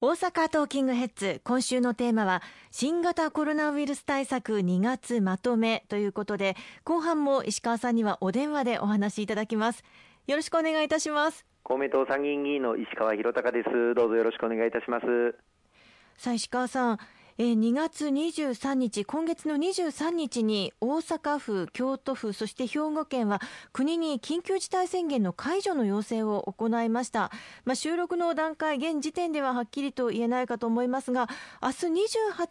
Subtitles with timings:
[0.00, 9.82] 大阪トーキングヘッズ今週のテーマは新型コロナウイルス対策2月まとめということで後半も石川さんにはお電話でお話しいただきます。
[10.28, 11.44] よろしくお願いいたします。
[11.64, 13.94] 公明党参議院議員の石川博隆です。
[13.96, 15.04] どうぞよろしくお願いいたします。
[16.16, 16.98] さあ石川さん
[17.40, 23.40] えー、2月23日、今月の23日に大阪府、京都府、そして兵庫県は
[23.72, 27.30] 国に緊急事態宣言の解除の要請を行いました。
[27.64, 31.28] まあ、収録の段階、現時点でははっきりと言えないかと思いますが、
[31.62, 31.86] 明日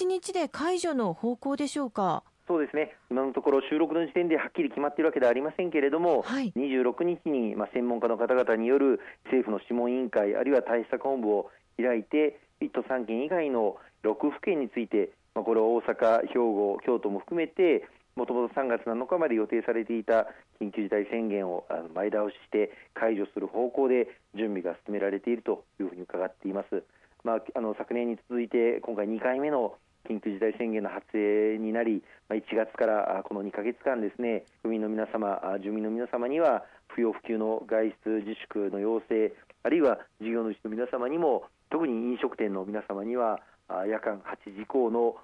[0.00, 2.24] 28日で解除の方向でしょうか？
[2.48, 20.26] そうですね今のところ収録の時点ではっきり決まっているわけではありませんけれども、はい、26日に、まあ、専門家の方々による政府の諮問委員会、あるいは対策本部を開いて、1都3県以外の6府県について、まあ、これは大阪、兵庫、京都も含めて、もともと3月7日まで予定されていた
[20.60, 26.82] 緊急事態宣言を前倒しして解除する方向で準備が進められているというふうに伺っています。
[27.24, 29.74] まあ、あの昨年に続いて今回2回目の
[30.08, 39.32] 緊急事態宣言の発令になり、まあ、1月からこの2か月間ですね、区民の皆様、住民の皆様には不要不急の外出自粛の要請、
[39.62, 43.40] あるいは事業主の皆様にも特に飲食店の皆様には
[43.86, 45.16] 夜間8時以降の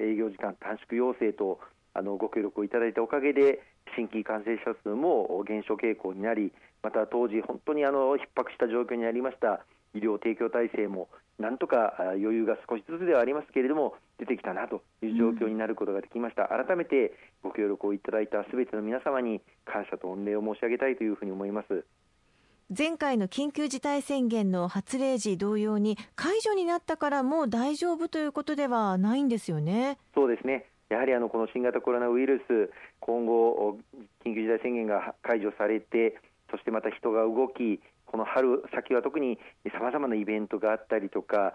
[0.00, 1.60] 営業時間短縮要請と
[1.94, 3.60] あのご協力をいただいたおかげで
[3.96, 6.52] 新規感染者数も減少傾向になり
[6.82, 11.08] また当時本当にあの逼迫した状況にありました医療提供体制も
[11.38, 21.84] なんとか余裕が少しずつではありますけれども出てきたなという状況になることができました、うん、改めてご協力をいただいたすべての皆様に感謝と御礼を申し上げたいというふうに思います。
[22.76, 29.98] 前回の緊急事態宣言の発令時同様に解除になったからもう大丈夫ということではないんですよね。
[30.14, 32.70] そうですねやはりあのこの新型コロナウイルス、
[33.00, 33.78] 今後、
[34.24, 36.16] 緊急事態宣言が解除されて、
[36.50, 39.38] そしてまた人が動き、この春先は特に
[39.72, 41.54] さまざまなイベントがあったりとか、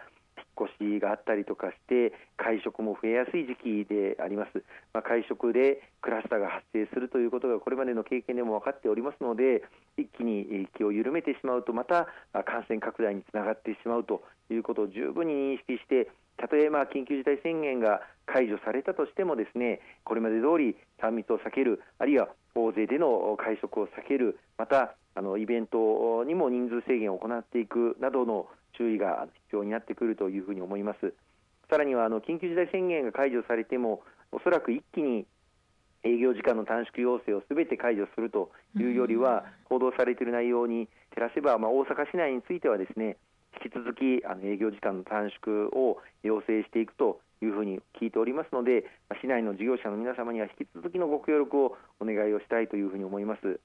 [0.58, 4.64] 越しがあったりとかして会食も増えやすい時期であります、
[4.94, 9.64] まあ、会食でクラスターが発生するということがこれまでの経験でも分かっておりますので
[9.98, 12.08] 一気に気を緩めてしまうとまた
[12.46, 28.48] 感染拡大につながってしまうということを十分に認識してたとえまあ緊急事態宣言が解除されたとしてもですねこれまで通り3密を避けるあるいは大勢での会食を避けるまたあのイベントにも人数制限を行っていくなどの
[28.78, 31.14] 注意が必要になってくるというふうに思います。
[31.70, 34.02] さらにはあの緊急事態宣言が解除されても
[34.32, 35.26] おそらく一気に
[36.04, 43.18] 営業時間の短縮要請をすべて解除するというよりは、報道されている内容に照らせば、まあ、大阪市内についてはですね
[43.64, 48.86] 引き続きあの営業時間の短縮を要請していくというふうに聞いておりますので、
[49.22, 53.60] 市内の事業者の皆様には引き続きのご協力をお願いをしたいというふうに思います。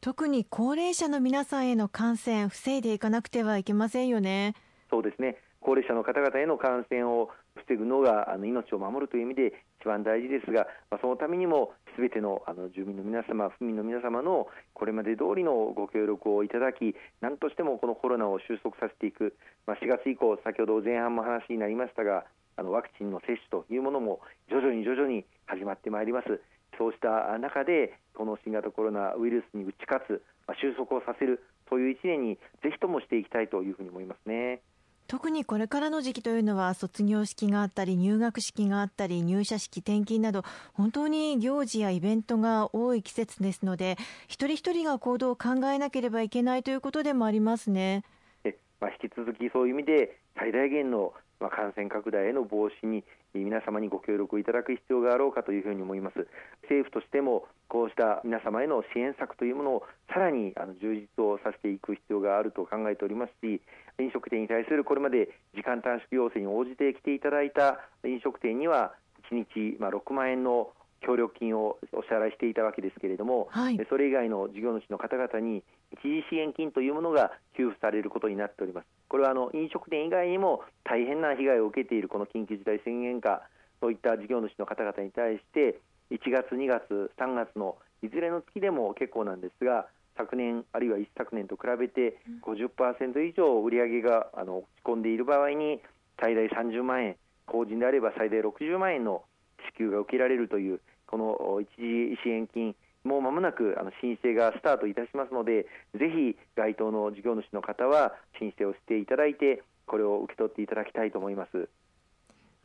[0.00, 4.54] 特に高齢者の皆さんへの感染防いでいかなくてはいけませんよね。
[4.90, 7.30] そうですね高齢者の方々への感染を
[7.66, 19.36] 防ぐのがあの命を守るという意味で一番大事ですが、まあ、そのためにもすべてのあの住民の皆様、府民の皆様のこれまで通りのご協力をいただき、何としてもこのコロナを収束させていく、
[19.66, 22.24] まあ、4月以降、先ほど前半も話になりましたが、
[22.56, 26.40] あのワクチンの接種というものも徐々に徐々に始まってまいります。
[26.78, 34.62] そうした中で、この新型コロナウイルスに打ち勝つ、まあ、収束をさせる、そういう1年にぜひともしていきたいというふうに思いますね。
[35.08, 40.44] 特にこれからの時期というのは卒業式があったり入学式があったり入社式転勤など
[40.74, 43.96] 本当に行事やイベントが多い季節ですので
[44.26, 48.04] 一人一人が行動を考えなければいけないということでもありますね。
[48.44, 53.04] えまあ、引き続きそういう意味で最大限のまあ、感染拡大への防止に
[53.34, 56.26] 皆様にご協力いただく必要があろうかというふうに思います
[56.62, 59.82] 政府としてもこうした皆様への支援策というものを
[60.12, 63.60] さらにあの充実をさせていく必要があると考えておりますし
[64.00, 68.94] 飲食店に対するこれまで時間短縮要請に応じてきていただいた飲食店には
[69.30, 75.62] 1日、まあ、6万円の協力金をお支払いしていたわけですけれども、はい、それ以外の事業主の方々に
[75.92, 78.97] 一時支援金というものが給付されることになっております。
[79.08, 83.42] これはあの飲食店以外にも大変な被害を受けているこの緊急事態宣言下、
[83.80, 95.80] そういった事業主の方々に対して1月、2月、3月のいずれの月でも結構なんですが、昨年あるいは一昨年と比べて50%以上売上があの落ち込んでいる場合に
[96.20, 97.16] 最大30万円、
[97.46, 99.22] 法人であれば最大60万円の
[99.70, 111.68] 支給が受けられるというこの一時支援金もう間もなくあの申請がスタートいたしますので、ぜひ該当の事業主の方は申請をしていただいて、これを受け取っていただきたいと思います。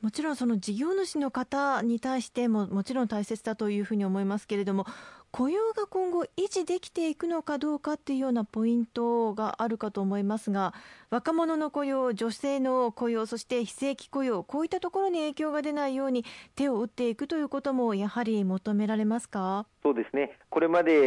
[0.01, 4.85] もちろんその事業主の方に対してももちろん大切だというふうに思いますけれども
[5.35, 10.75] 雇用が今後維持できていくのかどうかっていうようなポイントがあるかと思いますが
[11.09, 16.23] 若者の雇用女性の雇用そして非正規雇用こういったところに影響が出ないように
[16.55, 19.65] 手を打っていくということもやはり求められますか？
[19.81, 20.37] そうですね。
[20.51, 20.97] これまで、え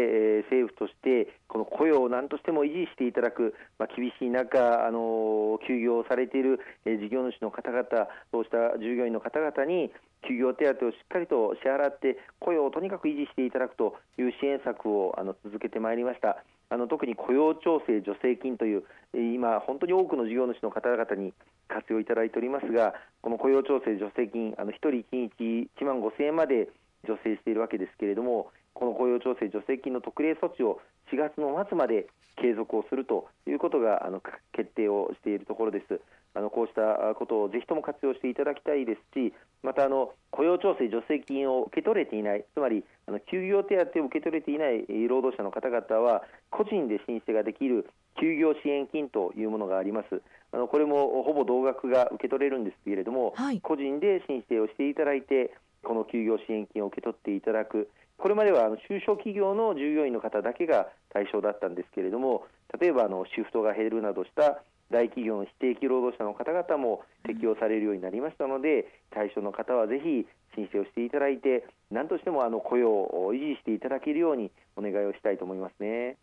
[0.41, 7.87] ー、政府としてこの雇用を何としても維持していただく、まあ、厳しい中、あの休業されている、えー、事業主の方々
[8.33, 9.93] そうした従業員の方々に
[10.29, 16.43] 休業手当をしっかりと支払って雇用をとにかく維持していただくという支援策をあの続けてまいりました。
[16.69, 18.85] あの特に雇用調整助成金という
[19.15, 21.33] 今、本当に多くの事業主の方々に
[21.69, 26.69] 活用いただいておりますがこの雇用調整助成金あの1人1日1万5000円まで
[27.07, 30.81] 助成しているわけですけれどもこの雇用調整助成金の特例措置を
[31.13, 34.21] 4月の末まで継続をするということがあの
[34.53, 36.01] 決定をしているところです。
[36.37, 47.89] あのこうしたことをぜひとも活用していただきたいですし、またあの雇用調整助成金を受け取れていない、つまりあの休業手当を受け取れていない労働者の方々は個人で申請ができる
[48.21, 50.21] 休業支援金というものがあります。
[50.53, 57.89] あのこれもほぼ同額が受け取れるんですけれども、はい、個人で申請をしていただいてこの休業支援金を受け取っていただく。
[58.19, 62.45] これまではあの中小企業の従業員の方だけが対象だったんですけれども
[62.81, 76.17] 例えばあのシフトが減るなどした大企業の非定期労働者の方々も適用されるようになりましたので対象の方はぜひ申請をしていただいて何としてもあの雇用を維持していただけるようにお願いをしたいと思いますね。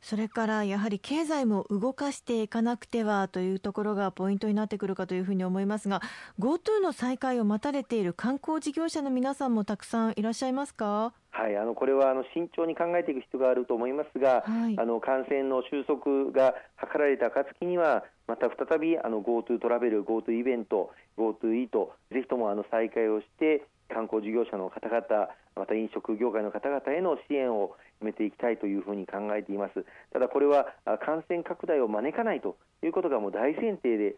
[0.00, 6.00] それからやはり経済も動かしていかなくてはというところがポイントになってくるかというふうに思いますが
[6.38, 11.12] GoTo の再開を待たれている観光事業者の皆さんもたくさんいらっしゃいますか？
[11.30, 29.84] はい、あのこれはあの慎重に考えていく必要があると思いますが、はい、あの感染の収束が図られた暁にはまた再びあの GoTo トラベル、GoTo イベント、GoTo イートぜひともあの再開をして観光事業者の方々また飲食業界の方々への支援を進めていきたいというふうに考えています。
[30.12, 30.66] ただこれは
[31.04, 34.16] 感染拡大を招かないということがもう大前提で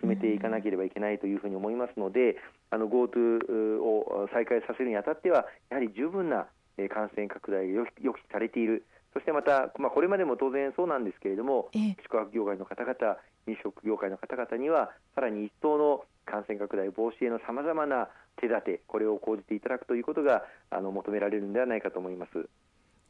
[0.00, 2.36] 進めていかなければいけないというふうに思いますので、
[2.70, 6.46] あの GoTo を再開させるにあたってはやはり十分な
[6.90, 8.84] 感染拡大が予期されている。
[9.14, 11.70] そしてまた、まあ、これまでも当然そうなんですけれども、
[12.02, 13.16] 宿泊業界の方々、
[13.48, 22.48] 飲食業界の方々には、さらに一層の感染拡大防止へのさまざまな手立て、これを講じていただくということがあの求められるのではないかと思います。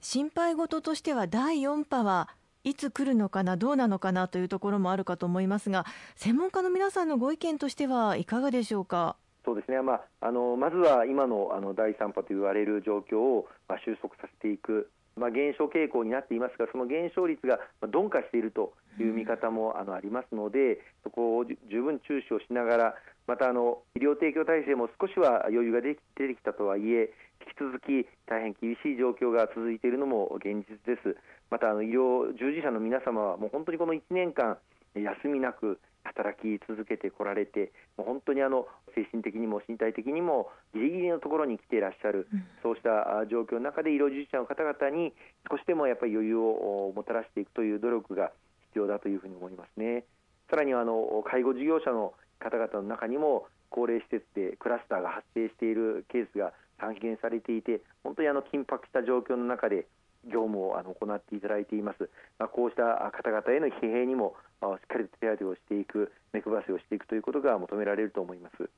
[0.00, 2.28] 心配事としては第4波は
[2.64, 5.86] いつ来るのかな、どうなのかなというところもあるかと思いますが、
[6.16, 9.16] 専門家の皆さんのご意見としてはいかがでしょうか？
[9.44, 22.94] そうですね、まあ、あのまずは今のあの第3波と言われる状況を、まあ、収束させていく、まあ、減少傾向になっていますが、その減少率が鈍化しているという見方もあのありますので、そこを十分注視をしながら、
[23.26, 26.00] またあの医療提供体制も少しは余裕が出て
[26.34, 27.12] きたとはいえ、
[27.44, 31.16] 引き続き大変厳しい状況が続いているのも現実です。
[31.50, 34.58] またあの医療従事者の皆様はもう本当にこの1年間
[34.94, 45.12] 休みなく働き続けてこられて、もう本当にあの精神的にも身体的にもギリギリのところに来ていらっしゃる、うん、そうした状況の中で医療従事者の方々に
[45.50, 48.32] 少しでもやっぱり余裕をもたらしていくという努力が
[48.70, 50.04] 必要だというふうに思いますね。
[50.50, 59.86] さらにはあの介護事業者の方々の中にも高齢施設でクラスターが発生しているケースが散見されていて本当にあの緊迫した状況の中で
[60.28, 62.08] 業務をあの行っていただいています、
[62.38, 68.68] まあ、こうした方々への疲弊にもしっかりと手当てをしていく目配せをしていくということが求められると思います。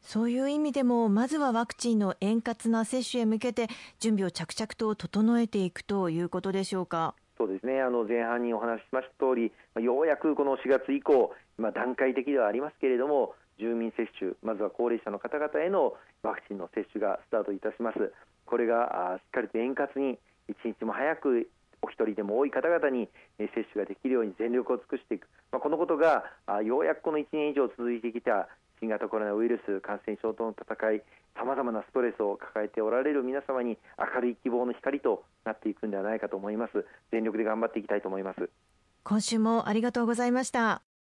[0.00, 3.66] そういう意味でもまずはワクチンの円滑な接種へ向けて
[3.98, 7.14] 準備を着々と整えていくということでしょうか？
[7.36, 7.82] そうですね。
[7.82, 9.52] あの前半にお話ししました通り
[9.82, 18.12] ようやくこの4月以降、まあ、段階的ではありますけれども住民接種まずは高齢者の方々へのワクチンの接種がスタートいたします。
[18.46, 21.48] これがしっかりと円滑に一日も早く
[21.82, 26.24] お一人でも多い方々に接種ができるように全力を尽くしていく、まあ、このことが
[26.64, 28.48] ようやくこの1年以上続いてきた
[28.80, 31.02] 新型コロナウイルス感染症との戦い
[31.36, 33.78] さまざまなストレスを抱えておられる皆様に
[34.14, 36.84] 明るい希望の光となっていくんではないかと思います。
[37.12, 38.50] 全力で頑張っていきたいと思います。
[39.04, 40.87] 今週もありがとうございました。